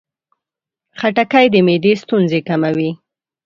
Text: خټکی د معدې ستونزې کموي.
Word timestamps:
خټکی 0.99 1.45
د 1.53 1.55
معدې 1.65 1.93
ستونزې 2.03 2.39
کموي. 2.47 2.89